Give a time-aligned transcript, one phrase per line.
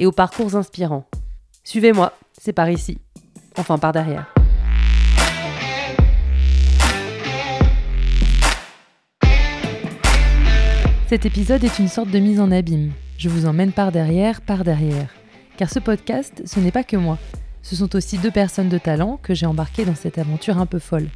[0.00, 1.04] et aux parcours inspirants.
[1.62, 2.98] Suivez-moi, c'est par ici.
[3.56, 4.32] Enfin, par derrière.
[11.08, 12.92] Cet épisode est une sorte de mise en abîme.
[13.18, 15.10] Je vous emmène par derrière, par derrière.
[15.58, 17.18] Car ce podcast, ce n'est pas que moi.
[17.62, 20.78] Ce sont aussi deux personnes de talent que j'ai embarquées dans cette aventure un peu
[20.78, 21.08] folle.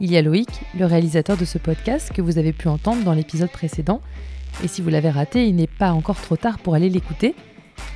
[0.00, 3.14] Il y a Loïc, le réalisateur de ce podcast que vous avez pu entendre dans
[3.14, 4.02] l'épisode précédent.
[4.62, 7.34] Et si vous l'avez raté, il n'est pas encore trop tard pour aller l'écouter.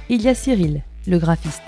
[0.09, 1.63] Il y a Cyril, le graphiste.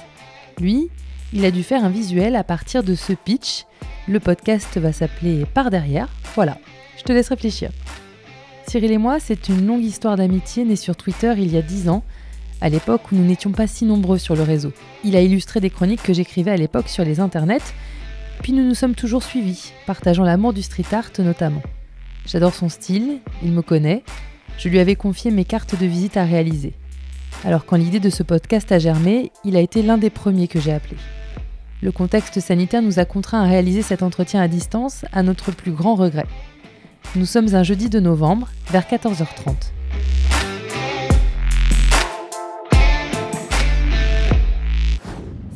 [0.60, 0.88] Lui,
[1.32, 3.64] il a dû faire un visuel à partir de ce pitch.
[4.06, 6.08] Le podcast va s'appeler Par derrière.
[6.34, 6.58] Voilà,
[6.96, 7.70] je te laisse réfléchir.
[8.66, 11.88] Cyril et moi, c'est une longue histoire d'amitié née sur Twitter il y a 10
[11.88, 12.02] ans,
[12.60, 14.72] à l'époque où nous n'étions pas si nombreux sur le réseau.
[15.04, 17.74] Il a illustré des chroniques que j'écrivais à l'époque sur les internets
[18.44, 21.62] puis nous nous sommes toujours suivis, partageant l'amour du street art notamment.
[22.26, 24.02] J'adore son style, il me connaît,
[24.58, 26.74] je lui avais confié mes cartes de visite à réaliser.
[27.46, 30.58] Alors quand l'idée de ce podcast a germé, il a été l'un des premiers que
[30.58, 30.96] j'ai appelé.
[31.82, 35.72] Le contexte sanitaire nous a contraints à réaliser cet entretien à distance, à notre plus
[35.72, 36.24] grand regret.
[37.16, 39.56] Nous sommes un jeudi de novembre, vers 14h30.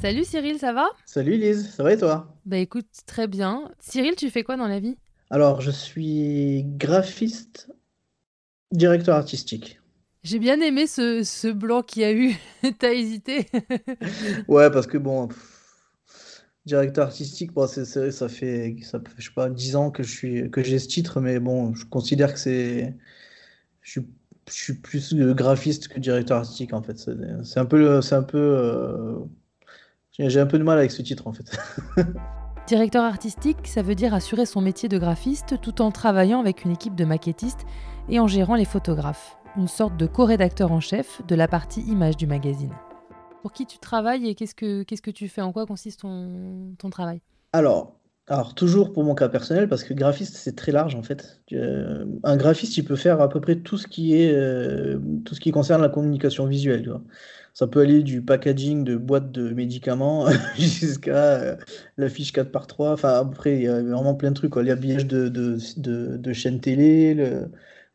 [0.02, 0.84] Salut Cyril, ça va?
[1.06, 2.34] Salut Lise, ça va et toi?
[2.44, 3.70] Bah écoute, très bien.
[3.80, 4.98] Cyril, tu fais quoi dans la vie?
[5.30, 7.70] Alors, je suis graphiste,
[8.72, 9.77] directeur artistique.
[10.28, 12.34] J'ai bien aimé ce, ce blanc qu'il y a eu.
[12.78, 13.46] T'as hésité?
[14.46, 15.30] Ouais, parce que bon,
[16.66, 20.10] directeur artistique, bon, c'est, ça fait, ça fait, je sais pas, 10 ans que je
[20.10, 22.94] suis, que j'ai ce titre, mais bon, je considère que c'est,
[23.80, 24.06] je suis,
[24.50, 26.98] je suis plus graphiste que directeur artistique en fait.
[26.98, 29.16] C'est, un peu, c'est un peu euh,
[30.18, 31.58] j'ai un peu de mal avec ce titre en fait.
[32.66, 36.72] Directeur artistique, ça veut dire assurer son métier de graphiste tout en travaillant avec une
[36.72, 37.64] équipe de maquettistes
[38.10, 39.37] et en gérant les photographes.
[39.56, 42.72] Une sorte de co-rédacteur en chef de la partie image du magazine.
[43.42, 45.40] Pour qui tu travailles et qu'est-ce que, que tu fais?
[45.40, 47.20] En quoi consiste ton, ton travail?
[47.52, 47.98] Alors,
[48.28, 51.40] alors, toujours pour mon cas personnel, parce que graphiste, c'est très large en fait.
[51.52, 55.34] Euh, un graphiste, il peut faire à peu près tout ce qui est, euh, tout
[55.34, 56.92] ce qui concerne la communication visuelle.
[57.54, 60.26] Ça peut aller du packaging de boîtes de médicaments
[60.58, 61.56] jusqu'à euh,
[61.96, 64.54] la fiche 4 par 3 Enfin, après, il y a vraiment plein de trucs.
[64.56, 67.14] L'habillage de, de, de, de, chaînes télé,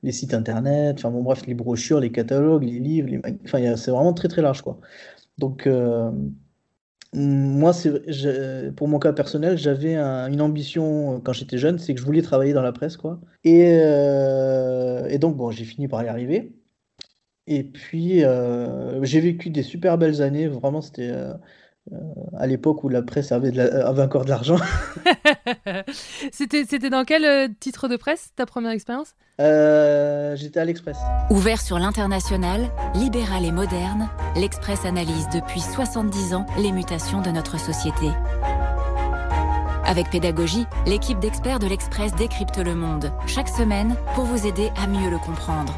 [0.04, 3.10] les sites internet, enfin bon, bref, les brochures, les catalogues, les livres.
[3.46, 4.62] Enfin, c'est vraiment très très large.
[4.62, 4.80] Quoi.
[5.38, 5.68] Donc,
[7.14, 7.92] moi, c'est,
[8.76, 12.24] pour mon cas personnel, j'avais une ambition euh, quand j'étais jeune, c'est que je voulais
[12.24, 13.20] travailler dans la presse, quoi.
[13.44, 16.54] Et, euh, et donc, bon, j'ai fini par y arriver.
[17.48, 20.48] Et puis, euh, j'ai vécu des super belles années.
[20.48, 21.12] Vraiment, c'était
[21.92, 21.98] euh,
[22.38, 24.56] à l'époque où la presse avait, de avait encore de l'argent.
[26.32, 29.16] c'était, c'était dans quel euh, titre de presse, ta première expérience?
[29.42, 30.98] Euh, J'étais à l'Express.
[31.30, 37.60] Ouvert sur l'international, libéral et moderne, l'Express analyse depuis 70 ans les mutations de notre
[37.60, 38.08] société.
[39.86, 44.88] Avec pédagogie, l'équipe d'experts de l'Express décrypte le monde, chaque semaine, pour vous aider à
[44.88, 45.78] mieux le comprendre.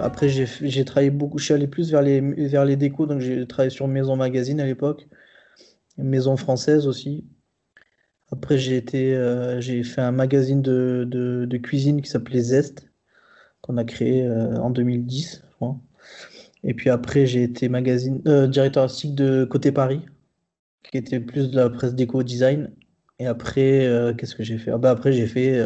[0.00, 3.46] Après, j'ai travaillé beaucoup, je suis allé plus vers les, vers les décos, donc j'ai
[3.46, 5.06] travaillé sur Maison Magazine à l'époque,
[5.96, 7.24] Maison Française aussi.
[8.32, 12.90] Après, j'ai été, euh, fait un magazine de, de, cuisine qui s'appelait Zest,
[13.60, 15.78] qu'on a créé euh, en 2010, je crois.
[16.64, 20.00] Et puis après, j'ai été magazine, euh, directeur artistique de Côté Paris,
[20.90, 22.70] qui était plus de la presse déco design.
[23.18, 23.88] Et après,
[24.18, 24.72] qu'est-ce que j'ai fait?
[24.72, 25.60] Ah bah Après, j'ai fait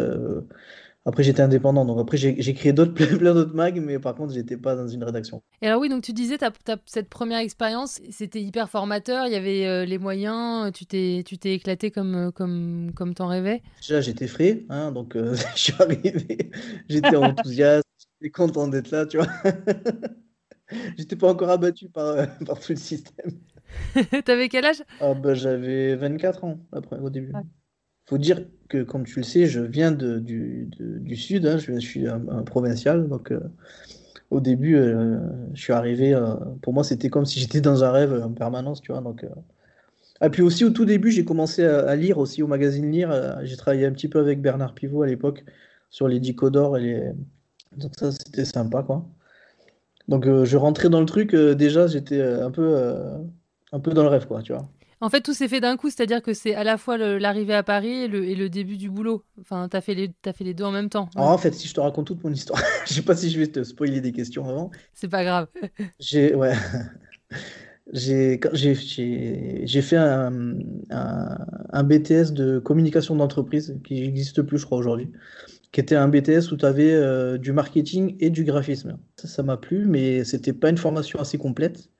[1.06, 4.56] après, j'étais indépendant, donc après, j'ai créé d'autres, plein d'autres mags, mais par contre, j'étais
[4.56, 5.40] pas dans une rédaction.
[5.62, 6.36] Et alors, oui, donc tu disais,
[6.84, 11.92] cette première expérience, c'était hyper formateur, il y avait euh, les moyens, tu t'es éclaté
[11.92, 13.62] comme, euh, comme, comme t'en rêvais?
[13.80, 16.50] Déjà, j'étais frais, hein, donc euh, je suis arrivé,
[16.88, 17.86] j'étais enthousiaste,
[18.20, 19.28] j'étais content d'être là, tu vois.
[20.98, 23.30] j'étais pas encore abattu par, par tout le système.
[24.24, 24.82] T'avais quel âge?
[25.00, 27.32] Ah, bah, J'avais 24 ans après, au début
[28.06, 32.06] faut dire que, comme tu le sais, je viens du, du, sud, hein, je, suis
[32.06, 33.40] un, provincial, donc euh,
[34.30, 35.18] au début, euh,
[35.54, 38.80] je suis arrivé, euh, pour moi, c'était comme si j'étais dans un rêve en permanence,
[38.80, 39.00] tu vois.
[39.00, 39.28] Donc, Et
[40.20, 43.38] ah, puis aussi, au tout début, j'ai commencé à, lire aussi au magazine Lire.
[43.44, 45.44] j'ai travaillé un petit peu avec Bernard Pivot à l'époque
[45.90, 47.12] sur les Dicodor et les.
[47.76, 49.06] Donc ça, c'était sympa, quoi.
[50.08, 52.76] Donc je rentrais dans le truc, déjà, j'étais un peu
[53.72, 54.68] un peu dans le rêve, quoi, tu vois.
[55.00, 57.62] En fait, tout s'est fait d'un coup, c'est-à-dire que c'est à la fois l'arrivée à
[57.62, 59.24] Paris et le, et le, début du boulot.
[59.40, 61.10] Enfin, t'as fait, les, as fait les deux en même temps.
[61.16, 63.38] Alors, en fait, si je te raconte toute mon histoire, je sais pas si je
[63.38, 64.70] vais te spoiler des questions avant.
[64.94, 65.48] C'est pas grave.
[66.00, 66.54] J'ai, ouais.
[67.92, 68.38] J'ai
[69.82, 70.58] fait un,
[70.90, 75.12] un, BTS de communication d'entreprise qui n'existe plus, je crois, aujourd'hui,
[75.70, 78.98] qui était un BTS où tu avais euh, du marketing et du graphisme.
[79.16, 81.90] Ça m'a plu, mais c'était pas une formation assez complète.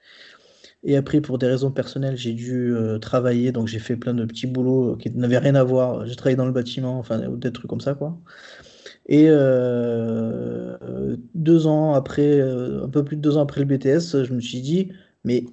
[0.89, 4.25] Et après, pour des raisons personnelles, j'ai dû euh, travailler, donc j'ai fait plein de
[4.25, 6.07] petits boulots euh, qui n'avaient rien à voir.
[6.07, 8.17] J'ai travaillé dans le bâtiment, enfin, des trucs comme ça, quoi.
[9.07, 14.33] Et euh, deux ans après, un peu plus de deux ans après le BTS, je
[14.33, 14.93] me suis dit,
[15.25, 15.45] mais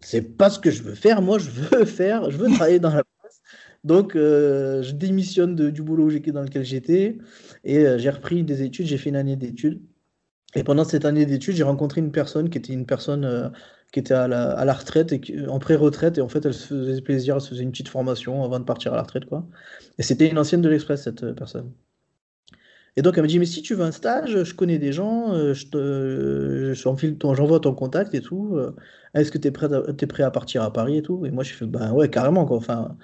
[0.00, 1.22] c'est pas ce que je veux faire.
[1.22, 3.40] Moi, je veux faire, je veux travailler dans la presse.
[3.84, 7.16] Donc, je démissionne du boulot dans lequel j'étais
[7.64, 8.86] et j'ai repris des études.
[8.86, 9.80] J'ai fait une année d'études.
[10.54, 13.52] Et pendant cette année d'études, j'ai rencontré une personne qui était une personne
[13.92, 16.68] qui était à la, à la retraite et en pré-retraite et en fait elle se
[16.68, 19.46] faisait plaisir, elle se faisait une petite formation avant de partir à la retraite quoi.
[19.98, 21.72] Et c'était une ancienne de l'Express cette euh, personne.
[22.96, 25.32] Et donc elle me dit mais si tu veux un stage, je connais des gens,
[25.34, 26.72] euh, je
[27.34, 28.56] j'envoie ton contact et tout.
[28.56, 28.74] Euh,
[29.14, 31.24] est-ce que tu es prêt, à, prêt à partir à Paris et tout?
[31.26, 32.56] Et moi j'ai fait ben ouais carrément quoi.
[32.56, 32.96] Enfin,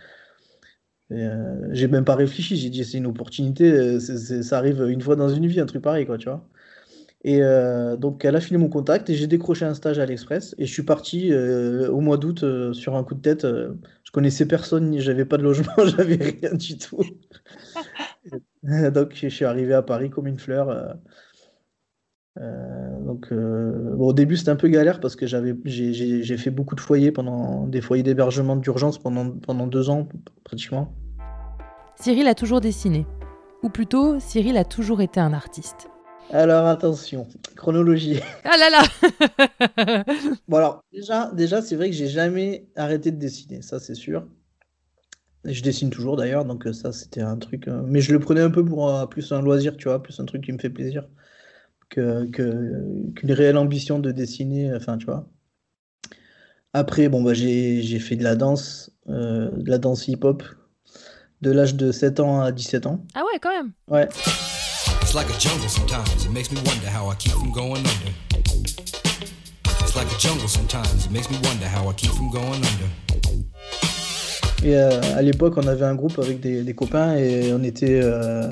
[1.11, 5.47] j'ai même pas réfléchi, j'ai dit c'est une opportunité, ça arrive une fois dans une
[5.47, 6.49] vie un truc pareil quoi tu vois.
[7.27, 10.55] Et euh, donc, elle a filé mon contact et j'ai décroché un stage à l'Express.
[10.59, 13.45] Et je suis parti euh, au mois d'août euh, sur un coup de tête.
[13.45, 17.03] je connaissais personne, j'avais pas de logement, j'avais rien du tout.
[18.63, 20.97] donc, je suis arrivé à Paris comme une fleur.
[22.37, 27.11] donc, au début, c'était un peu galère parce que j'avais, j'ai, fait beaucoup de foyers
[27.11, 30.07] pendant des foyers d'hébergement d'urgence pendant, pendant deux ans,
[30.45, 30.95] pratiquement.
[31.97, 33.05] Cyril a toujours dessiné.
[33.65, 35.89] Ou plutôt, Cyril a toujours été un artiste.
[36.33, 38.21] Alors attention, chronologie.
[38.45, 40.05] Ah là là
[40.49, 44.27] Bon alors, déjà, déjà c'est vrai que j'ai jamais arrêté de dessiner, ça c'est sûr.
[45.47, 47.69] Et je dessine toujours d'ailleurs, donc euh, ça c'était un truc.
[47.69, 50.19] Euh, mais je le prenais un peu pour euh, plus un loisir, tu vois, plus
[50.19, 51.07] un truc qui me fait plaisir
[51.89, 55.29] que, qu'une réelle ambition de dessiner, enfin tu vois.
[56.73, 60.43] Après, bon bah j'ai, fait de la danse, de la danse hip-hop,
[61.43, 63.05] de l'âge de 7 ans à 17 ans.
[63.15, 63.71] Ah ouais, quand même.
[63.89, 64.09] Ouais.
[65.03, 66.25] It's like a jungle sometimes.
[66.25, 68.13] It makes me wonder how I keep from going under.
[69.81, 71.07] It's like a jungle sometimes.
[71.07, 72.89] It makes me wonder how I keep from going under.
[74.65, 78.01] Et euh, à l'époque, on avait un groupe avec des, des copains et on était.
[78.03, 78.49] Euh,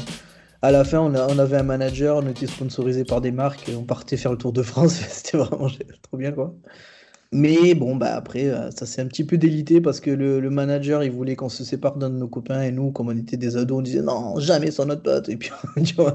[0.62, 3.68] à la fin, on, a, on, avait un manager, on était sponsorisé par des marques,
[3.68, 4.94] et on partait faire le tour de France.
[5.08, 5.68] C'était vraiment
[6.02, 6.54] trop bien, quoi.
[7.34, 10.50] Mais bon, bah après, euh, ça s'est un petit peu délité parce que le, le
[10.50, 13.36] manager, il voulait qu'on se sépare d'un de nos copains et nous, comme on était
[13.36, 15.28] des ados, on disait non, jamais sans notre pote.
[15.28, 15.50] Et puis,
[15.84, 16.14] tu vois,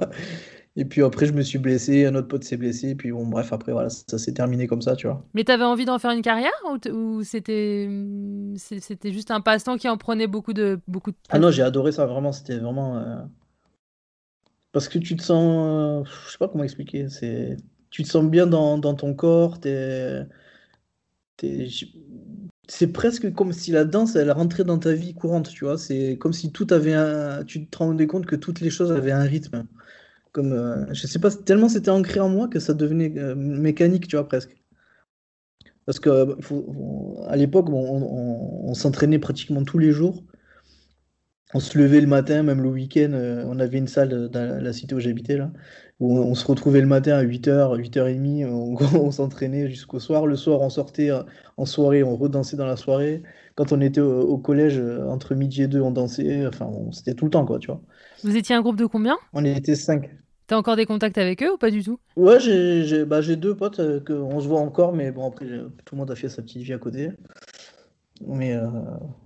[0.78, 3.28] et puis après, je me suis blessé, un autre pote s'est blessé, et puis bon,
[3.28, 5.22] bref, après, voilà, ça, s'est terminé comme ça, tu vois.
[5.34, 6.54] Mais t'avais envie d'en faire une carrière
[6.90, 7.90] ou, c'était
[8.56, 11.92] c'était juste un passe-temps qui en prenait beaucoup de beaucoup de Ah non, j'ai adoré
[11.92, 13.18] ça, vraiment, c'était vraiment euh,
[14.72, 17.58] parce que tu te sens, euh, je sais pas comment expliquer, c'est
[17.90, 20.26] tu te sens bien dans, dans ton corps, t'es
[22.68, 25.78] c'est presque comme si la danse elle rentrait dans ta vie courante, tu vois.
[25.78, 27.44] C'est comme si tout avait un.
[27.46, 29.66] Tu te rendais compte que toutes les choses avaient un rythme.
[30.32, 34.08] Comme, euh, je sais pas, tellement c'était ancré en moi que ça devenait euh, mécanique,
[34.08, 34.56] tu vois, presque.
[35.86, 36.38] Parce que
[37.28, 40.24] à l'époque, on s'entraînait pratiquement tous les jours
[41.54, 44.74] on se levait le matin, même le week-end, euh, on avait une salle dans la
[44.74, 45.52] cité où j'habitais, là,
[46.00, 50.28] où on, se retrouvait le matin à 8h, 8h30, on, on s'entraînait jusqu'au soir.
[50.28, 51.24] Le soir, on sortait euh,
[51.58, 53.24] en soirée, on redansait dans la soirée.
[53.56, 56.46] Quand on était au, collège, euh, entre midi et deux, on dansait.
[56.48, 57.82] Enfin, c'était tout le temps, quoi, tu vois.
[58.24, 59.18] Vous étiez un groupe de combien?
[59.34, 60.10] On était cinq.
[60.48, 62.00] T'as encore des contacts avec eux ou pas du tout?
[62.16, 65.98] Ouais, j'ai bah, deux potes, que on se voit encore, mais bon, après, tout le
[65.98, 67.10] monde a fait sa petite vie à côté.
[68.28, 68.68] Mais euh,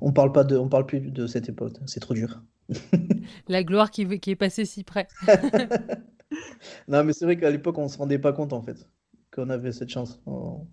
[0.02, 1.74] on parle pas de, on parle plus de cette époque.
[1.86, 2.42] C'est trop dur.
[3.48, 5.08] La gloire qui, qui est passée si près.
[6.88, 8.88] non, mais c'est vrai qu'à l'époque, on se rendait pas compte en fait
[9.34, 10.22] qu'on avait cette chance.
[10.26, 10.68] On,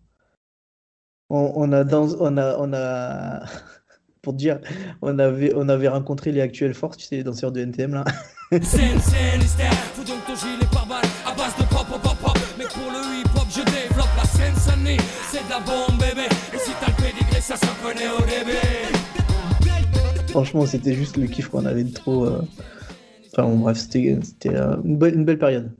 [1.30, 3.44] on, a dans, on a, on a,
[4.22, 4.60] pour dire,
[5.02, 8.04] on avait, on avait rencontré les actuelles forces, tu sais, les danseurs de NTM là.
[8.62, 8.80] c'est
[10.04, 12.38] donc ton gilet par balle à base de pop pop pop.
[12.58, 14.54] Mais pour le hip hop, je développe la scène
[15.30, 15.99] C'est de la bombe
[17.56, 17.90] ça au
[20.28, 22.24] Franchement, c'était juste le kiff qu'on avait trop.
[22.26, 22.42] Euh,
[23.32, 24.16] enfin, bon, bref, c'était
[24.46, 25.72] euh, une, belle, période.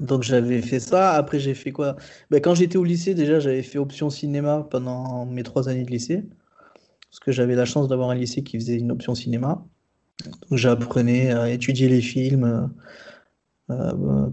[0.00, 1.12] Donc j'avais fait ça.
[1.12, 1.96] Après, j'ai fait quoi?
[2.30, 5.90] Ben, Quand j'étais au lycée, déjà, j'avais fait option cinéma pendant mes trois années de
[5.90, 6.22] lycée.
[7.10, 9.64] Parce que j'avais la chance d'avoir un lycée qui faisait une option cinéma.
[10.52, 12.70] J'apprenais à étudier les films,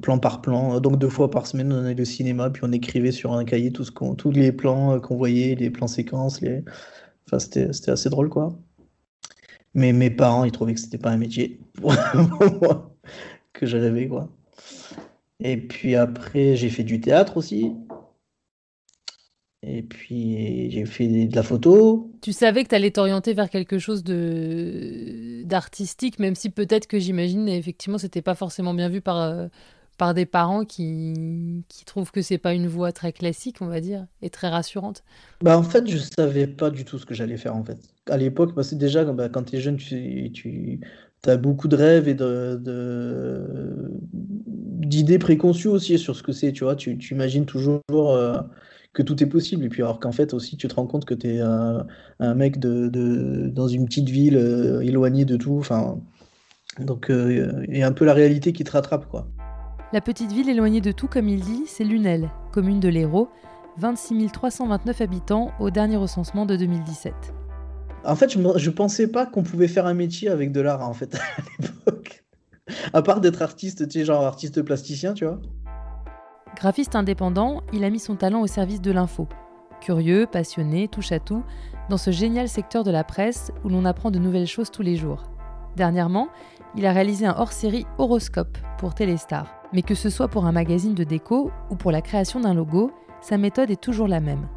[0.01, 0.79] plan par plan.
[0.79, 3.71] Donc deux fois par semaine, on allait au cinéma, puis on écrivait sur un cahier
[3.71, 6.41] tout ce qu'on, tous les plans qu'on voyait, les plans séquences.
[6.41, 6.63] Les...
[7.27, 8.57] Enfin, c'était, c'était assez drôle, quoi.
[9.73, 11.93] Mais mes parents, ils trouvaient que c'était pas un métier pour
[12.61, 12.95] moi,
[13.53, 14.29] que je rêvais, quoi.
[15.39, 17.73] Et puis après, j'ai fait du théâtre aussi.
[19.61, 22.08] Et puis j'ai fait de la photo.
[22.21, 26.99] Tu savais que tu allais t'orienter vers quelque chose de d'artistique, même si peut-être que
[26.99, 29.47] j'imagine effectivement c'était pas forcément bien vu par euh,
[29.99, 33.81] par des parents qui, qui trouvent que c'est pas une voie très classique, on va
[33.81, 35.03] dire, et très rassurante.
[35.41, 37.77] Bah en fait, je savais pas du tout ce que j'allais faire en fait.
[38.09, 40.79] À l'époque, c'est déjà bah, quand tu es jeune, tu, tu
[41.25, 42.59] as beaucoup de rêves et de,
[44.13, 48.39] d'idées préconçues aussi sur ce que c'est, tu vois, tu, tu imagines toujours euh,
[48.93, 49.65] que tout est possible.
[49.65, 51.85] Et puis alors qu'en fait aussi, tu te rends compte que tu es un,
[52.35, 55.57] mec de, dans une petite ville euh, éloignée de tout.
[55.59, 55.99] Enfin,
[56.79, 59.27] donc euh, il y a un peu la réalité qui te rattrape, quoi.
[59.91, 63.29] La petite ville éloignée de tout, comme il dit, c'est Lunel, commune de l'Hérault,
[63.77, 67.13] 26 329 habitants au dernier recensement de 2017.
[68.05, 70.93] En fait, je, je pensais pas qu'on pouvait faire un métier avec de l'art, en
[70.93, 72.23] fait, à l'époque.
[72.93, 75.41] À part d'être artiste, tu sais, genre artiste plasticien, tu vois.
[76.55, 79.27] Graphiste indépendant, il a mis son talent au service de l'info.
[79.81, 81.43] Curieux, passionné, touche à tout,
[81.89, 84.97] dans ce génial secteur de la presse où l'on apprend de nouvelles choses tous les
[84.97, 85.31] jours.
[85.77, 86.27] Dernièrement,
[86.75, 89.55] il a réalisé un hors-série horoscope pour Téléstar.
[89.71, 92.91] Mais que ce soit pour un magazine de déco ou pour la création d'un logo,
[93.21, 94.47] sa méthode est toujours la même.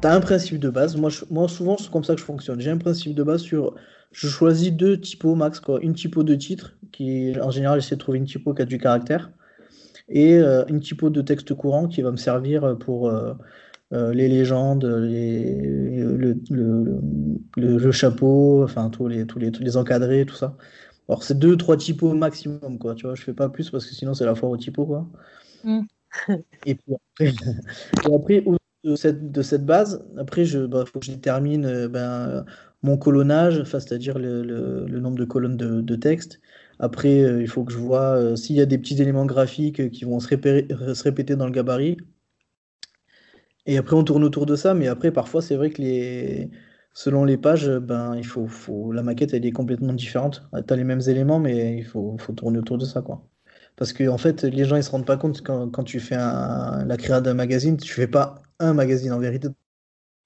[0.00, 0.96] T'as un principe de base.
[0.96, 2.60] Moi, souvent, c'est comme ça que je fonctionne.
[2.60, 3.74] J'ai un principe de base sur.
[4.12, 5.80] Je choisis deux typos max, quoi.
[5.80, 8.78] Une typo de titre, qui en général, j'essaie de trouver une typo qui a du
[8.78, 9.30] caractère
[10.08, 13.34] et euh, une typo de texte courant qui va me servir pour euh,
[13.92, 15.54] euh, les légendes, les,
[16.00, 17.00] le, le,
[17.56, 20.56] le, chapeau, enfin tous les, tous les, tous les encadrés, tout ça.
[21.08, 22.94] Alors c'est deux, trois typos maximum, quoi.
[22.94, 25.06] Tu vois, je fais pas plus parce que sinon c'est la foire au typo, quoi.
[25.64, 25.80] Mm.
[26.66, 27.34] et puis après,
[28.08, 28.44] et après
[28.84, 32.44] de, cette, de cette base, après, il bah, faut que je détermine ben,
[32.82, 36.40] mon colonnage, c'est-à-dire le, le, nombre de colonnes de, de texte.
[36.84, 39.80] Après, euh, il faut que je vois euh, s'il y a des petits éléments graphiques
[39.80, 41.96] euh, qui vont se, répéter dans le gabarit.
[43.66, 44.74] Et après, on tourne autour de ça.
[44.74, 46.50] Mais après, parfois, c'est vrai que les...
[46.92, 48.92] selon les pages, ben, il faut, faut...
[48.92, 50.46] la maquette, elle est complètement différente.
[50.66, 53.00] Tu as les mêmes éléments, mais il faut, faut tourner autour de ça.
[53.02, 53.26] Quoi.
[53.76, 56.16] Parce que en fait, les gens, ils se rendent pas compte quand, quand tu fais
[56.16, 59.12] la création d'un magazine, tu fais pas un magazine.
[59.12, 59.48] En vérité,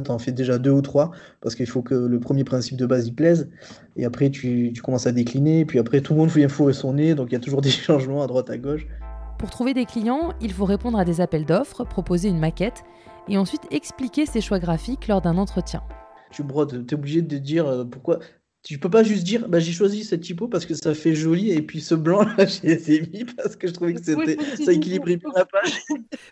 [0.08, 3.08] en fais déjà deux ou trois, parce qu'il faut que le premier principe de base
[3.08, 3.50] y plaise,
[3.96, 7.16] et après tu, commences à décliner, puis après tout le monde vient fourrer son nez,
[7.16, 8.86] donc il y a toujours des changements à droite à gauche.
[9.38, 12.84] Pour trouver des clients, il faut répondre à des appels d'offres, proposer une maquette,
[13.28, 15.82] et ensuite expliquer ses choix graphiques lors d'un entretien.
[16.30, 18.20] Tu brodes, tu es obligé de dire euh, pourquoi
[18.64, 21.52] tu peux pas juste dire bah, j'ai choisi cette typo parce que ça fait joli
[21.52, 25.16] et puis ce blanc là j'ai mis parce que je trouvais que c'était ça équilibrait
[25.16, 25.70] bien la page.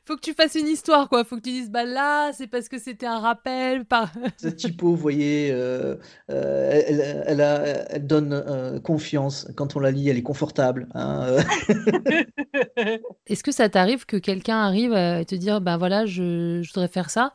[0.05, 2.69] faut que tu fasses une histoire quoi, faut que tu dises bah là c'est parce
[2.69, 5.97] que c'était un rappel par cette typo vous voyez euh,
[6.31, 9.49] euh, elle, elle, a, elle, donne euh, confiance.
[9.55, 11.37] Quand on la lit, elle est confortable hein,
[13.27, 16.89] Est-ce que ça t'arrive que quelqu'un arrive à te dire bah voilà je, je voudrais
[16.89, 17.33] faire ça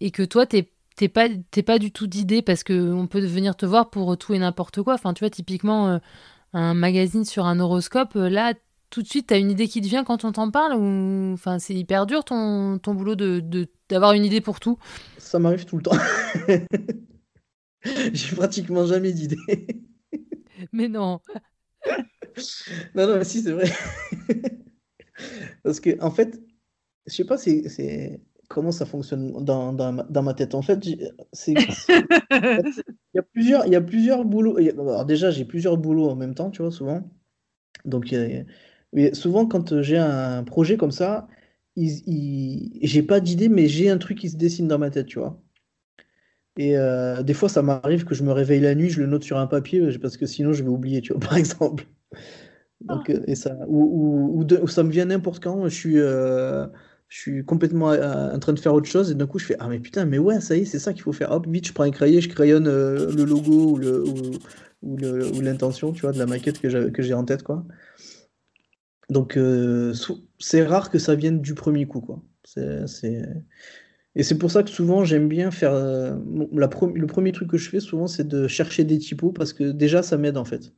[0.00, 1.28] et que toi t'es t'es pas
[1.66, 4.82] pas du tout d'idée parce que on peut venir te voir pour tout et n'importe
[4.82, 4.94] quoi.
[4.94, 5.98] Enfin, tu vois, typiquement euh,
[6.52, 8.54] un magazine sur un horoscope, euh, là,
[8.90, 11.58] tout de suite, t'as une idée qui te vient quand on t'en parle ou enfin,
[11.58, 13.42] c'est hyper dur ton, ton boulot de
[13.88, 14.78] d'avoir une idée pour tout?
[15.18, 15.96] Ça m'arrive tout le temps.
[18.12, 19.36] J'ai pratiquement jamais d'idée.
[20.72, 21.20] Mais non.
[22.94, 23.70] non, non, si, c'est vrai.
[25.62, 26.40] Parce que, en fait,
[27.06, 28.20] je sais pas, c'est
[28.54, 30.54] comment ça fonctionne dans, dans, dans ma tête.
[30.54, 30.78] En fait,
[31.32, 31.54] c'est,
[32.30, 34.56] il y a plusieurs, il y a plusieurs boulots.
[34.58, 37.02] Alors déjà, j'ai plusieurs boulots en même temps, tu vois, souvent.
[37.84, 38.14] Donc,
[38.92, 41.26] mais souvent, quand j'ai un projet comme ça,
[41.74, 45.18] il, j'ai pas d'idée, mais j'ai un truc qui se dessine dans ma tête, tu
[45.18, 45.42] vois.
[46.56, 49.24] Et euh, des fois, ça m'arrive que je me réveille la nuit, je le note
[49.24, 51.86] sur un papier, parce que sinon, je vais oublier, tu vois, par exemple.
[52.82, 53.18] Donc, ah.
[53.26, 55.98] et ça, ou, ou, ça me vient n'importe quand, je suis.
[55.98, 56.68] Euh,
[57.14, 59.56] je suis complètement euh, en train de faire autre chose et d'un coup je fais
[59.60, 61.30] ah mais putain mais ouais ça y est c'est ça qu'il faut faire.
[61.30, 64.02] Hop vite je prends un crayon je crayonne euh, le logo ou le
[64.82, 67.64] ou, l'intention tu vois de la maquette que j'ai en tête quoi.
[69.10, 69.94] Donc euh,
[70.40, 72.20] c'est rare que ça vienne du premier coup quoi.
[72.42, 73.22] C'est
[74.16, 77.70] et c'est pour ça que souvent j'aime bien faire la le premier truc que je
[77.70, 80.72] fais souvent c'est de chercher des typos parce que déjà ça m'aide en fait.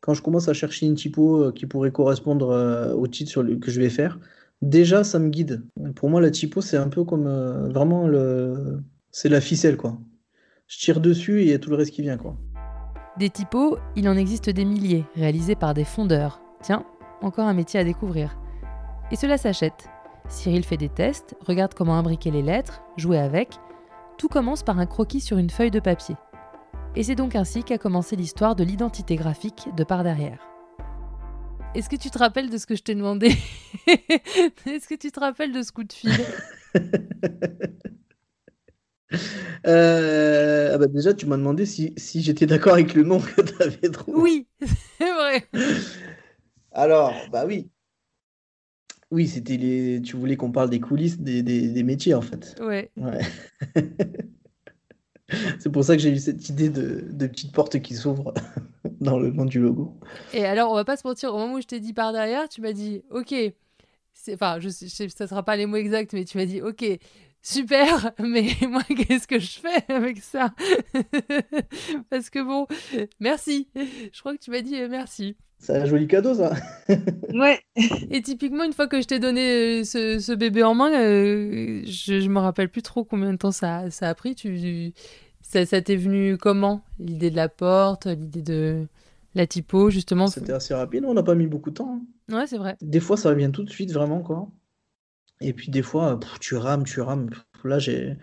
[0.00, 3.70] Quand je commence à chercher une typo qui pourrait correspondre au titre sur le, que
[3.70, 4.18] je vais faire
[4.62, 5.64] déjà ça me guide.
[5.96, 8.82] Pour moi, la typo, c'est un peu comme euh, vraiment le.
[9.10, 9.98] C'est la ficelle, quoi.
[10.66, 12.36] Je tire dessus et tout le reste qui vient, quoi.
[13.18, 16.40] Des typos, il en existe des milliers, réalisés par des fondeurs.
[16.62, 16.84] Tiens,
[17.22, 18.36] encore un métier à découvrir.
[19.12, 19.88] Et cela s'achète.
[20.28, 23.50] Cyril fait des tests, regarde comment imbriquer les lettres, jouer avec.
[24.18, 26.16] Tout commence par un croquis sur une feuille de papier.
[26.96, 30.53] Et c'est donc ainsi qu'a commencé l'histoire de l'identité graphique de par derrière.
[31.74, 33.28] Est-ce que tu te rappelles de ce que je t'ai demandé
[34.66, 36.12] Est-ce que tu te rappelles de ce coup de fil
[39.66, 43.42] euh, ah bah déjà, tu m'as demandé si, si j'étais d'accord avec le nom que
[43.42, 44.20] tu avais trouvé.
[44.20, 44.46] Oui,
[44.98, 45.46] c'est vrai.
[46.72, 47.70] Alors, bah oui.
[49.10, 50.00] Oui, c'était les.
[50.02, 52.56] Tu voulais qu'on parle des coulisses des, des, des métiers, en fait.
[52.60, 52.90] Ouais.
[52.96, 53.20] Ouais.
[55.58, 58.34] C'est pour ça que j'ai eu cette idée de, de petite porte qui s'ouvre
[59.04, 59.94] dans le nom du logo.
[60.32, 62.48] Et alors, on va pas se mentir, au moment où je t'ai dit par derrière,
[62.48, 63.34] tu m'as dit, ok,
[64.32, 66.84] enfin, je sais, ça sera pas les mots exacts, mais tu m'as dit, ok,
[67.42, 70.52] super, mais moi, qu'est-ce que je fais avec ça?
[72.10, 72.66] Parce que bon,
[73.20, 73.68] merci.
[74.12, 75.36] Je crois que tu m'as dit euh, merci.
[75.58, 76.52] C'est un joli cadeau, ça.
[77.32, 77.58] Ouais.
[78.10, 81.80] Et typiquement, une fois que je t'ai donné euh, ce, ce bébé en main, euh,
[81.86, 84.34] je, je me rappelle plus trop combien de temps ça, ça a pris.
[84.34, 84.92] Tu,
[85.44, 88.86] ça, ça t'est venu comment L'idée de la porte, l'idée de
[89.36, 90.26] la typo, justement?
[90.26, 92.00] C'était assez rapide, on n'a pas mis beaucoup de temps.
[92.00, 92.34] hein.
[92.34, 92.76] Ouais, c'est vrai.
[92.80, 94.48] Des fois, ça vient tout de suite, vraiment, quoi.
[95.40, 97.30] Et puis, des fois, pff, tu rames, tu rames.
[97.64, 98.16] Là, j'ai.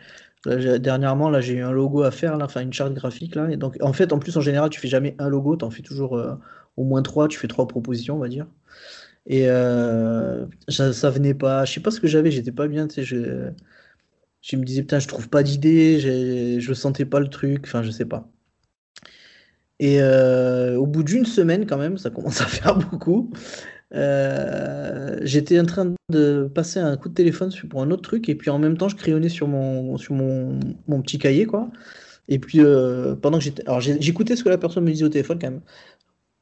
[0.45, 3.35] là, j'ai- dernièrement, là, j'ai eu un logo à faire, là, enfin une charte graphique
[3.35, 3.49] là.
[3.51, 5.71] Et donc, en fait, en plus, en général, tu fais jamais un logo, tu en
[5.71, 6.35] fais toujours euh,
[6.77, 8.47] au moins trois, tu fais trois propositions, on va dire.
[9.27, 12.87] Et euh, ça, ça venait pas, je sais pas ce que j'avais, j'étais pas bien,
[12.87, 13.53] tu sais,
[14.41, 15.99] je, me disais, putain, je trouve pas d'idée,
[16.59, 18.29] je sentais pas le truc, enfin, je sais pas.
[19.81, 23.31] Et euh, au bout d'une semaine, quand même, ça commence à faire beaucoup.
[23.95, 28.35] euh, j'étais en train de passer un coup de téléphone pour un autre truc, et
[28.35, 31.71] puis en même temps, je crayonnais sur mon, sur mon, mon petit cahier, quoi.
[32.29, 33.63] Et puis, euh, pendant que j'étais.
[33.67, 35.61] Alors, j'écoutais ce que la personne me disait au téléphone, quand même.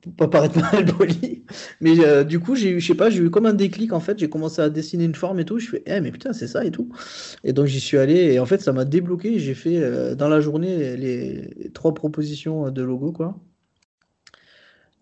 [0.01, 1.43] Pour pas paraître mal poli.
[1.81, 3.99] Mais euh, du coup, j'ai eu, je sais pas, j'ai eu comme un déclic, en
[3.99, 4.17] fait.
[4.17, 5.59] J'ai commencé à dessiner une forme et tout.
[5.59, 6.89] Je fais, eh, mais putain, c'est ça et tout.
[7.43, 9.39] Et donc, j'y suis allé, et en fait, ça m'a débloqué.
[9.39, 13.37] J'ai fait, euh, dans la journée, les, trois propositions de logo, quoi.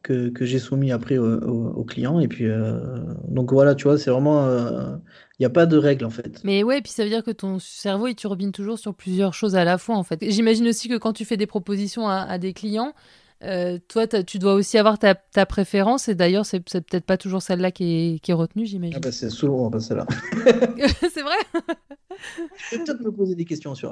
[0.04, 2.20] Que, que j'ai soumis après au, au- client.
[2.22, 2.80] Et puis, euh,
[3.28, 4.48] donc voilà, tu vois, c'est vraiment.
[4.48, 6.42] Il n'y a pas de règle, en fait.
[6.44, 9.56] Mais ouais, puis ça veut dire que ton cerveau, il turbine toujours sur plusieurs choses
[9.56, 10.20] à la fois, en fait.
[10.30, 12.94] J'imagine aussi que quand tu fais des propositions à des clients,
[13.44, 17.42] euh, toi, tu dois aussi avoir ta, ta préférence, et d'ailleurs, c'est peut-être pas toujours
[17.42, 19.00] celle-là qui est, qui est retenue, Ah j'imagine.
[19.00, 20.06] bah, c'est souvent bah, celle-là.
[21.14, 21.36] c'est vrai
[22.72, 23.92] Je vais peut-être me poser des questions sur.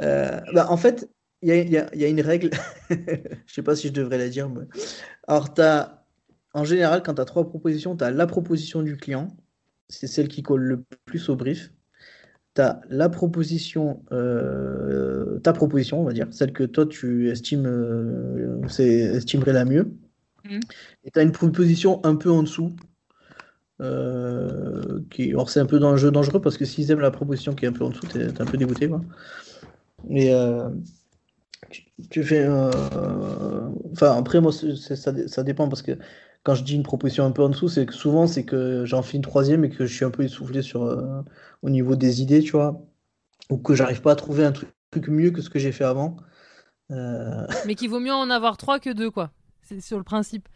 [0.00, 1.08] Euh, bah, en fait,
[1.42, 2.50] il y a, y y une règle.
[2.90, 4.48] Je sais pas si je devrais la dire.
[4.48, 4.64] mais-
[5.28, 5.48] Alors,
[6.54, 9.28] en général, quand tu as trois propositions, tu as la proposition du client.
[9.90, 11.70] C'est celle qui colle le plus au brief.
[12.54, 17.66] Tu as la proposition, euh, ta proposition, on va dire, celle que toi tu estimes,
[17.66, 19.88] euh, estimerais la mieux.
[20.44, 20.60] Mhm.
[21.04, 22.74] Et tu as une proposition un peu en dessous.
[23.80, 27.10] euh, qui, alors c'est un peu dans le jeu dangereux parce que s'ils aiment la
[27.10, 28.88] proposition qui est un peu en dessous, t'es, t'es un peu dégoûté.
[28.88, 29.00] Quoi.
[30.08, 30.68] Mais euh,
[31.70, 32.44] tu, tu fais.
[32.46, 35.92] euh, Enfin, après, moi, c'est- ça, ça dépend parce que
[36.44, 39.02] quand je dis une proposition un peu en dessous, c'est que souvent, c'est que j'en
[39.02, 41.22] fais une troisième et que je suis un peu essoufflé sur, euh,
[41.62, 42.80] au niveau des idées, tu vois,
[43.50, 45.84] ou que j'arrive pas à trouver un truc, truc mieux que ce que j'ai fait
[45.84, 46.16] avant.
[46.90, 49.30] Euh, Mais qu'il vaut mieux en avoir trois que deux, quoi.
[49.62, 50.46] C'est sur le principe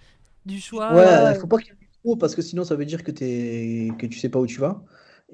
[0.44, 0.94] du choix.
[0.94, 3.02] ouais, il faut pas qu'il y en ait trop parce que sinon, ça veut dire
[3.02, 4.82] que t'es, que tu sais pas où tu vas.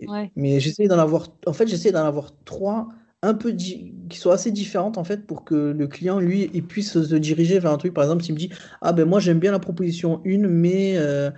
[0.06, 0.30] Ouais.
[0.36, 2.88] Mais j'essaie d'en avoir, en fait, j'essaie d'en avoir trois
[3.24, 6.64] un peu di- qui soient assez différentes en fait pour que le client lui il
[6.66, 7.94] puisse se diriger vers un truc.
[7.94, 8.50] Par exemple, s'il me dit
[8.82, 11.30] ah ben moi j'aime bien la proposition 1 mais euh,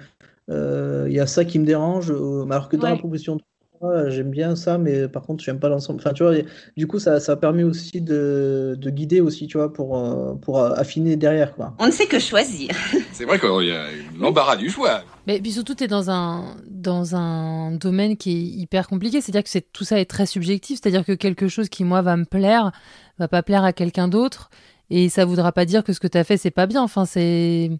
[0.50, 3.38] euh, il y a ça qui me dérange, euh, alors que dans la proposition
[3.78, 6.00] 3 j'aime bien ça mais par contre j'aime pas l'ensemble.
[6.00, 6.34] Enfin tu vois,
[6.76, 11.16] du coup ça, ça permet aussi de, de guider aussi tu vois pour pour affiner
[11.16, 11.74] derrière quoi.
[11.78, 12.70] On ne sait que choisir.
[13.12, 13.86] C'est vrai qu'il y a
[14.18, 15.02] l'embarras du choix.
[15.26, 19.20] Mais puis surtout, tu es dans un, dans un domaine qui est hyper compliqué.
[19.20, 20.78] C'est-à-dire que tout ça est très subjectif.
[20.80, 22.72] C'est-à-dire que quelque chose qui, moi, va me plaire,
[23.18, 24.50] va pas plaire à quelqu'un d'autre.
[24.90, 26.82] Et ça voudra pas dire que ce que tu as fait, c'est pas bien.
[26.82, 27.70] Enfin, c'est.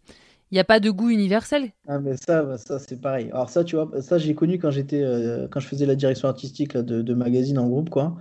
[0.53, 1.73] Il n'y a pas de goût universel.
[1.89, 3.31] Ah mais ça, bah, ça c'est pareil.
[3.33, 6.29] Alors ça, tu vois, ça j'ai connu quand j'étais, euh, quand je faisais la direction
[6.29, 8.17] artistique de, de magazine en groupe, quoi.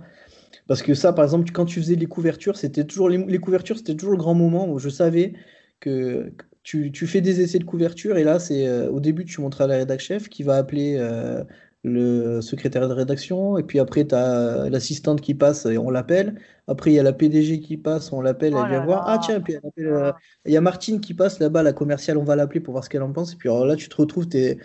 [0.66, 3.94] Parce que ça, par exemple, quand tu faisais les couvertures, c'était toujours les, couvertures, c'était
[3.94, 5.34] toujours le grand moment où je savais
[5.78, 6.32] que
[6.66, 9.60] tu, tu fais des essais de couverture et là, c'est euh, au début, tu montres
[9.60, 11.44] à la rédac chef qui va appeler euh,
[11.84, 16.40] le secrétaire de rédaction et puis après, tu as l'assistante qui passe et on l'appelle.
[16.66, 19.04] Après, il y a la PDG qui passe, on l'appelle, Oh elle vient là voir.
[19.06, 20.12] Ah tiens, puis elle appelle, euh,
[20.44, 22.90] il y a Martine qui passe là-bas, la commerciale, on va l'appeler pour voir ce
[22.90, 23.32] qu'elle en pense.
[23.34, 24.58] Et puis alors là, tu te retrouves, tu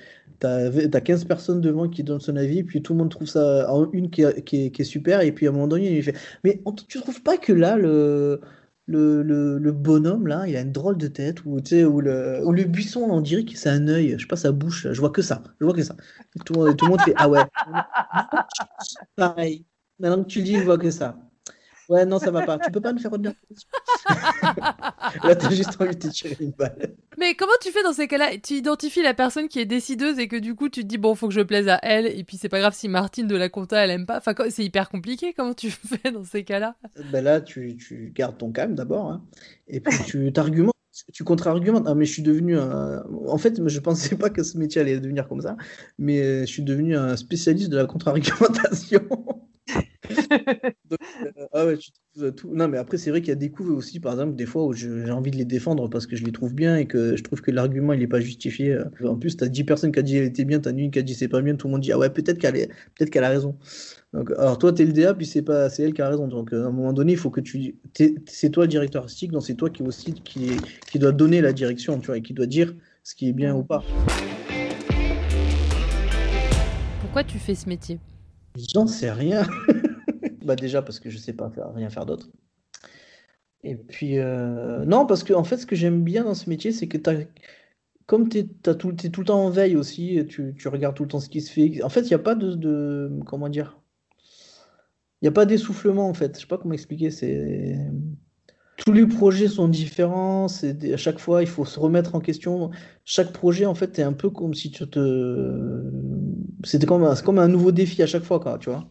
[0.43, 3.89] as, 15 personnes devant qui donnent son avis, puis tout le monde trouve ça en
[3.91, 5.21] une qui est, qui est- qui est super.
[5.21, 7.77] Et puis à un moment donné, il fait Mais on- tu trouves pas que là,
[7.77, 8.41] le,
[8.87, 12.01] le, le, le bonhomme là, il a une drôle de tête, ou, tu sais, ou,
[12.01, 14.51] le, ou le buisson, là, on dirait que c'est un œil, je sais pas, sa
[14.51, 15.95] bouche, là, je vois que ça, je vois que ça.
[16.45, 17.45] Tout, le monde- tout le monde fait Ah ouais.
[19.15, 19.65] Pareil.
[19.99, 21.17] Maintenant que tu le dis, je vois que ça.
[21.91, 22.57] Ouais, non, ça va pas.
[22.57, 23.33] Tu peux pas me faire revenir.
[25.25, 26.95] Là, t'as juste envie de tirer une balle.
[27.17, 28.29] Mais comment tu fais dans ces cas-là?
[28.41, 31.15] Tu identifies la personne qui est décideuse et que du coup tu te dis bon
[31.15, 33.49] faut que je plaise à elle et puis c'est pas grave si Martine de la
[33.49, 34.19] compta elle aime pas.
[34.19, 35.33] Enfin c'est hyper compliqué.
[35.35, 36.77] Comment tu fais dans ces cas-là?
[37.11, 39.25] Ben là, tu, tu gardes ton calme d'abord, hein,
[39.67, 40.73] et puis tu t'argumentes,
[41.11, 41.87] tu contre-argumentes.
[41.87, 43.03] Ah, mais je suis devenu un...
[43.27, 45.57] En fait, je pensais pas que ce métier allait devenir comme ça,
[45.99, 49.01] mais euh, je suis devenu un spécialiste de la contre-argumentation.
[50.31, 52.51] Donc, euh, ah ouais, tu trouves tout.
[52.53, 54.65] Non, mais après, c'est vrai qu'il y a des coups aussi, par exemple, des fois
[54.65, 57.23] où j'ai envie de les défendre parce que je les trouve bien et que je
[57.23, 58.73] trouve que l'argument, il n'est pas justifié.
[58.73, 58.85] euh.
[59.05, 60.91] En plus, tu as 10 personnes qui ont dit elle était bien, tu as une
[60.91, 62.69] qui a dit c'est pas bien, tout le monde dit ah ouais, peut-être qu'elle est...
[62.97, 63.57] peut qu'elle a raison.
[64.13, 66.27] Donc, alors toi, tu es le DA, puis c'est pas, c'est elle qui a raison.
[66.27, 67.75] Donc euh, à un moment donné, il faut que tu,
[68.25, 70.51] c'est toi le directeur artistique, donc c'est toi qui aussi qui,
[70.91, 73.55] qui doit donner la direction, tu vois, et qui doit dire ce qui est bien
[73.55, 73.83] ou pas.
[77.01, 77.99] Pourquoi tu fais ce métier?
[78.73, 79.47] J'en sais rien.
[80.43, 82.29] bah déjà parce que je sais pas faire, rien faire d'autre.
[83.63, 86.71] Et puis euh, non, parce que en fait, ce que j'aime bien dans ce métier,
[86.71, 86.97] c'est que
[88.07, 88.43] comme tu es,
[88.75, 91.51] tout, le temps en veille aussi, tu, tu regardes tout le temps ce qui se
[91.51, 91.81] fait.
[91.83, 93.79] En fait, il n'y a pas de, de- comment dire,
[95.21, 96.35] il n'y a pas d'essoufflement en fait.
[96.35, 97.11] Je sais pas comment expliquer.
[97.11, 97.77] C'est
[98.77, 100.47] tous les projets sont différents.
[100.47, 102.71] À chaque fois, il faut se remettre en question.
[103.05, 105.83] Chaque projet, en fait, est un peu comme si tu te,
[106.63, 108.89] c'était comme un, c'est comme un nouveau défi à chaque fois, quoi, tu vois.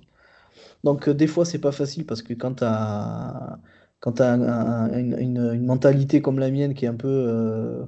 [0.84, 3.58] Donc, euh, des fois, c'est pas facile parce que quand tu as,
[4.00, 7.84] quand une, une- mentalité comme la mienne qui est un peu euh,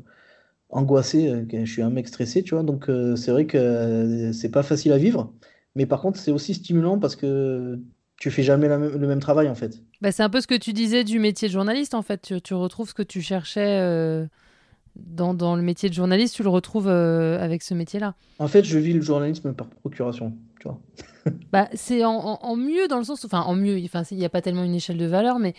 [0.71, 4.63] angoissée, euh, je suis un mec stressé, tu vois, donc c'est vrai que c'est pas
[4.63, 5.33] facile à vivre.
[5.75, 7.81] Mais par contre, c'est aussi stimulant parce que
[8.19, 9.83] tu fais jamais la le même travail en fait.
[10.01, 12.41] Bah, c'est un peu ce que tu disais du métier de journaliste en fait.
[12.43, 14.27] Tu, retrouves ce que tu cherchais
[14.97, 18.15] dans, dans le métier de journaliste, tu le retrouves euh, avec ce métier-là.
[18.39, 20.79] En fait, je vis le journalisme par procuration, tu vois.
[21.53, 24.25] Bah, c'est en, en- en mieux dans le sens, enfin en mieux, enfin il n'y
[24.25, 25.55] a pas tellement une échelle de valeur, mais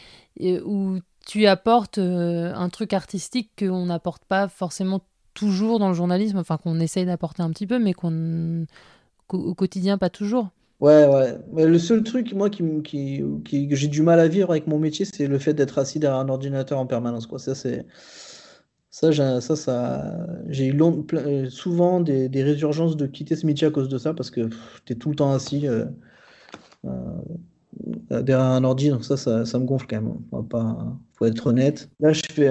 [0.66, 5.02] où tu apportes euh, un truc artistique qu'on n'apporte pas forcément
[5.36, 8.66] toujours dans le journalisme, enfin qu'on essaye d'apporter un petit peu, mais qu'on
[9.28, 10.50] qu'au au quotidien pas toujours.
[10.80, 11.38] Ouais, ouais.
[11.54, 14.68] Mais le seul truc, moi, qui, qui, qui- que j'ai du mal à vivre avec
[14.68, 17.40] mon métier, c'est le fait d'être assis derrière un ordinateur en permanence, quoi.
[17.40, 17.86] Ça, c'est,
[18.94, 19.10] ça,
[20.50, 24.30] j'ai, eu euh, souvent des, résurgences de quitter ce métier à cause de ça, parce
[24.30, 24.50] que
[24.86, 25.86] tu es tout le temps assis euh,
[26.86, 30.14] euh, derrière un ordi, donc ça, ça, me gonfle quand même.
[30.32, 31.90] On va pas, faut être honnête.
[32.02, 32.50] Là, je fais,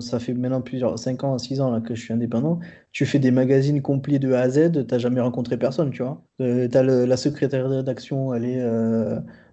[0.00, 2.60] ça fait maintenant plusieurs, 5 ans, 6 ans là, que je suis indépendant.
[2.92, 6.22] Tu fais des magazines complets de A à Z, t'as jamais rencontré personne, tu vois.
[6.38, 8.62] Le- la secrétaire de rédaction, elle est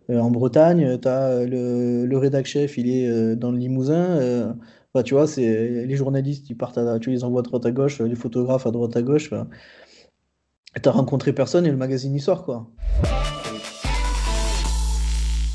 [0.10, 4.54] en Bretagne, t'as euh, le, le rédac chef, il est dans le Limousin.
[4.94, 7.72] Enfin, tu vois, c'est les journalistes, ils partent, à, tu les envoies à droite à
[7.72, 9.32] gauche, les photographes à droite à gauche.
[9.32, 9.48] enfin.
[10.82, 12.68] T'as rencontré personne et le magazine il sort, quoi.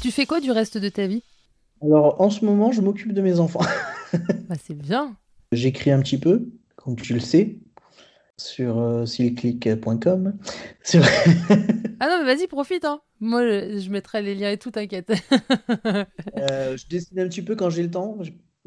[0.01, 1.23] Tu fais quoi du reste de ta vie?
[1.83, 3.61] Alors, en ce moment, je m'occupe de mes enfants.
[4.49, 5.15] Bah c'est bien.
[5.53, 7.59] J'écris un petit peu, comme tu le sais,
[8.39, 10.33] sur euh, silclick.com.
[10.83, 11.03] Sur-
[12.01, 13.03] Ah non mais vas-y profite hein.
[13.21, 15.13] Moi je, je mettrai les liens et tout, t'inquiète.
[16.39, 18.17] Euh, je dessine un petit peu quand j'ai le temps.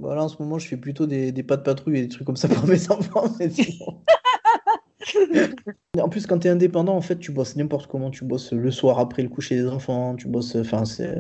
[0.02, 2.08] Je- Voilà, en ce moment, je fais plutôt des, des pas de patrouille et des
[2.10, 3.26] trucs comme ça pour mes enfants.
[3.40, 4.02] mais sinon-
[6.02, 8.12] En plus, quand tu es indépendant, en fait, tu bosses n'importe comment.
[8.12, 10.16] Tu bosses le soir après le coucher des enfants.
[10.16, 10.56] Tu bosses.
[10.56, 11.18] Enfin, c'est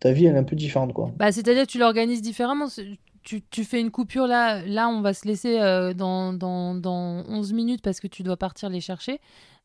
[0.00, 1.10] ta vie, elle est un peu différente, quoi.
[1.16, 2.66] Bah, c'est-à-dire que tu l'organises différemment.
[3.22, 7.54] Tu fais une coupure là, là on va se laisser euh, dans, dans, dans 11
[7.54, 9.18] minutes parce que tu dois partir les chercher.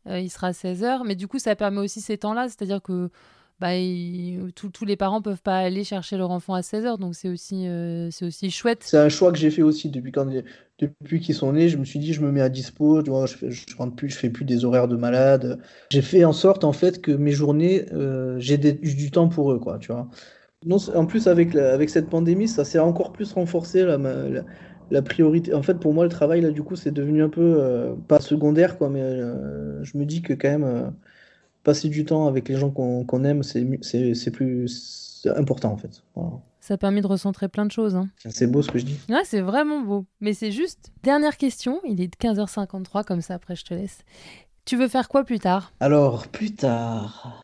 [0.08, 3.10] Euh, il sera 16h, mais du coup ça permet aussi ces temps-là, c'est-à-dire que
[3.60, 3.72] bah,
[4.56, 8.10] tous les parents peuvent pas aller chercher leur enfant à 16h, donc c'est aussi, euh,
[8.22, 8.84] aussi chouette.
[8.84, 11.68] C'est un choix que j'ai fait aussi depuis qu'ils sont nés.
[11.68, 13.02] Je me suis dit, je me mets à dispo.
[13.06, 15.60] Je fais, je rentre plus, je fais plus des horaires de malade.
[15.90, 19.60] J'ai fait en sorte en fait que mes journées, euh, j'ai du temps pour eux,
[19.60, 19.78] quoi.
[19.78, 20.08] Tu vois.
[20.96, 23.98] En plus avec avec cette pandémie, ça s'est encore plus renforcé la,
[24.90, 25.54] la, priorité.
[25.54, 28.22] En fait, pour moi, le travail là, du coup, c'est devenu un peu euh, pas
[28.22, 28.90] secondaire, quoi.
[28.90, 29.02] Mais
[29.84, 30.94] je me dis que quand même,
[31.70, 36.02] passer du temps avec les gens qu'on aime, c'est plus important en fait.
[36.16, 36.32] Voilà.
[36.62, 37.96] Ça permet de recentrer plein de choses.
[37.96, 38.10] Hein.
[38.28, 38.98] C'est beau ce que je dis.
[39.08, 40.08] Ouais, c'est vraiment beau.
[40.20, 40.92] Mais c'est juste.
[41.04, 44.00] Dernière question, il est 15h53, comme ça après je te laisse.
[44.66, 45.74] Tu veux faire quoi plus tard?
[45.80, 47.44] Alors, plus tard,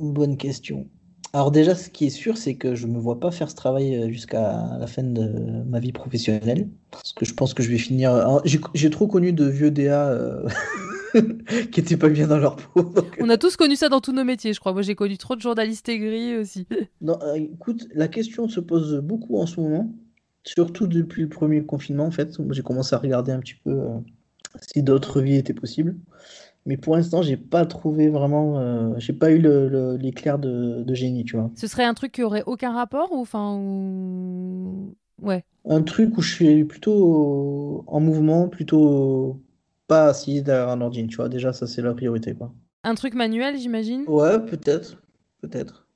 [0.00, 0.88] bonne question.
[1.32, 3.94] Alors déjà, ce qui est sûr, c'est que je me vois pas faire ce travail
[3.94, 6.68] euh, jusqu'à la fin de ma vie professionnelle.
[6.90, 8.40] Parce que je pense que je vais finir...
[8.74, 10.48] j'ai trop connu de vieux DA euh,
[11.72, 12.92] qui étaient pas bien dans leur peau.
[13.20, 14.72] On a tous connu ça dans tous nos métiers, je crois.
[14.72, 16.66] Moi, j'ai connu trop de journalistes aigris aussi.
[17.00, 19.92] Non, euh, écoute, la question se pose beaucoup en ce moment,
[20.44, 22.36] surtout depuis le premier confinement, en fait.
[22.50, 23.98] J'ai commencé à regarder un petit peu euh,
[24.60, 25.96] si d'autres vies étaient possibles.
[26.64, 29.38] Mais pour l'instant, j'ai pas trouvé vraiment, euh, j'ai pas eu
[29.98, 31.50] l'éclair de, de, génie, tu vois.
[31.56, 35.44] Ce serait un truc qui aurait aucun rapport ou enfin ou ouais.
[35.68, 39.40] Un truc où je suis plutôt en mouvement, plutôt
[39.86, 41.28] pas assis derrière un ordi, tu vois.
[41.28, 42.52] Déjà, ça c'est la priorité, quoi.
[42.84, 44.04] Un truc manuel, j'imagine?
[44.08, 44.96] Ouais, peut-être,
[45.40, 45.86] peut-être.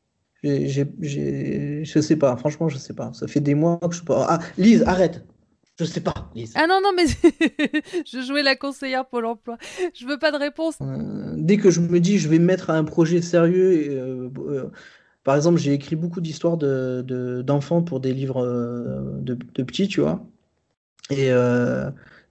[0.43, 3.13] Je sais pas, franchement, je sais pas.
[3.13, 4.27] Ça fait des mois que je pas.
[4.29, 5.25] Ah, Lise, arrête.
[5.79, 6.53] Je sais pas, Lise.
[6.55, 7.05] Ah non, non, mais
[8.07, 9.59] je jouais la conseillère Pôle emploi.
[9.95, 10.77] Je veux pas de réponse.
[10.81, 13.89] Euh, dès que je me dis je vais me mettre à un projet sérieux, et,
[13.91, 14.71] euh, euh,
[15.25, 18.47] par exemple, j'ai écrit beaucoup d'histoires d'enfants de, d'enfants pour des livres
[19.21, 20.25] de, de, petits, tu vois.
[21.11, 21.31] Et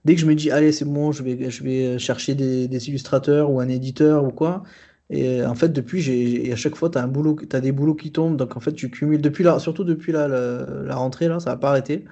[0.06, 3.50] dès que je me dis, allez, c'est bon, je vais, je vais chercher des, illustrateurs
[3.50, 4.62] ou un éditeur ou quoi.
[5.10, 8.36] Et en fait, depuis, j'ai, à chaque fois, tu as, des boulots qui tombent.
[8.36, 11.70] Donc, en fait, tu cumules, depuis la, surtout depuis la, rentrée, là, ça va pas
[11.70, 12.04] arrêter.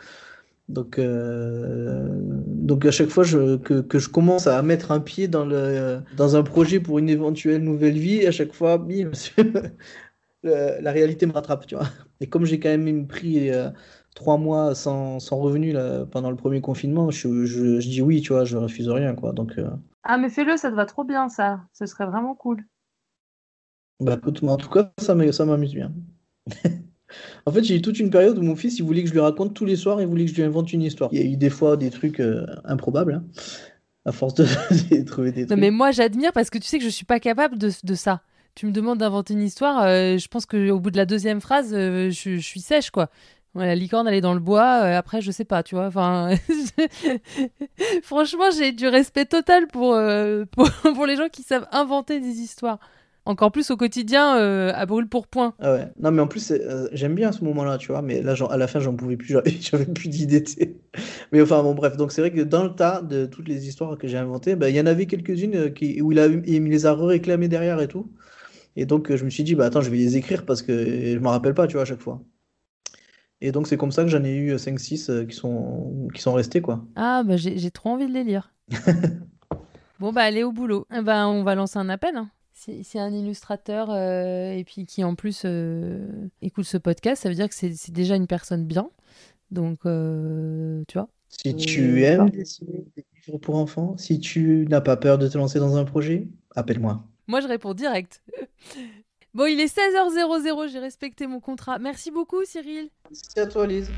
[0.68, 2.08] Donc, euh,
[2.46, 6.36] donc à chaque fois que, que, je commence à mettre un pied dans, le, dans
[6.36, 8.82] un projet pour une éventuelle nouvelle vie, à chaque fois,
[10.42, 11.88] la réalité me rattrape, tu vois.
[12.20, 13.70] Et comme j'ai quand même pris euh,
[14.14, 18.20] trois mois sans, sans revenu là, pendant le premier confinement, je, je, je, dis oui,
[18.20, 19.32] tu vois, je refuse rien, quoi.
[19.32, 19.68] Donc, euh...
[20.02, 21.60] Ah, mais fais-le, ça te va trop bien, ça.
[21.72, 22.64] Ce serait vraiment cool.
[24.00, 25.92] Bah, écoute, en tout cas, ça m'amuse bien.
[27.46, 29.20] En fait, j'ai eu toute une période où mon fils, il voulait que je lui
[29.20, 31.10] raconte tous les soirs, il voulait que je lui invente une histoire.
[31.12, 33.24] Il y a eu des fois des trucs euh, improbables, hein,
[34.04, 34.44] à force de,
[35.04, 35.50] trouver des trucs.
[35.50, 37.94] Non, mais moi, j'admire parce que tu sais que je suis pas capable de, de
[37.94, 38.22] ça.
[38.54, 41.74] Tu me demandes d'inventer une histoire, euh, je pense qu'au bout de la deuxième phrase,
[41.74, 43.10] euh, je, je, suis sèche, quoi.
[43.54, 45.86] La licorne, elle est dans le bois, après, je sais pas, tu vois.
[45.86, 46.30] Enfin,
[48.02, 49.96] franchement, j'ai du respect total pour,
[50.52, 52.78] pour, pour les gens qui savent inventer des histoires
[53.26, 55.54] encore plus au quotidien euh, à brûle pour point.
[55.58, 55.88] Ah ouais.
[55.98, 58.66] Non mais en plus euh, j'aime bien ce moment-là, tu vois, mais là à la
[58.66, 60.44] fin j'en pouvais plus, j'avais plus d'idées.
[61.32, 63.96] Mais enfin bon bref, donc c'est vrai que dans le tas de toutes les histoires
[63.96, 66.64] que j'ai inventées, bah, il y en avait quelques-unes euh, qui où il, a, il
[66.64, 68.12] les a réclamées derrière et tout.
[68.76, 71.18] Et donc je me suis dit bah attends, je vais les écrire parce que je
[71.18, 72.20] me rappelle pas, tu vois, à chaque fois.
[73.44, 76.32] Et donc c'est comme ça que j'en ai eu 5 6 qui sont qui sont
[76.32, 76.84] restés quoi.
[76.96, 78.54] Ah bah j'ai trop envie de les lire.
[80.00, 80.86] bon bah allez au boulot.
[80.96, 82.16] Eh ben on va lancer un appel.
[82.16, 87.28] Hein c'est un illustrateur euh, et puis qui en plus euh, écoute ce podcast, ça
[87.28, 88.90] veut dire que c'est déjà une personne bien.
[89.50, 91.08] Donc, euh, tu vois.
[91.28, 95.36] Si tu aimes dessiner des livres pour enfants, si tu n'as pas peur de te
[95.36, 97.04] lancer dans un projet, appelle-moi.
[97.26, 98.22] Moi, je réponds direct.
[99.34, 101.78] Bon, il est 16h00, j'ai respecté mon contrat.
[101.78, 102.88] Merci beaucoup, Cyril.
[103.10, 103.90] Merci à toi, Lise.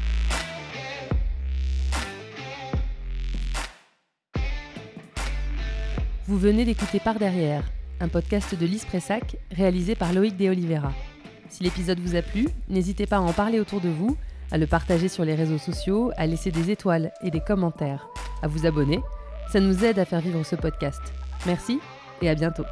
[6.26, 7.62] Vous venez d'écouter Par Derrière
[8.00, 10.92] un podcast de Lise Pressac réalisé par Loïc De Oliveira.
[11.48, 14.16] Si l'épisode vous a plu, n'hésitez pas à en parler autour de vous,
[14.50, 18.08] à le partager sur les réseaux sociaux, à laisser des étoiles et des commentaires,
[18.42, 19.00] à vous abonner.
[19.52, 21.00] Ça nous aide à faire vivre ce podcast.
[21.46, 21.78] Merci
[22.20, 22.64] et à bientôt.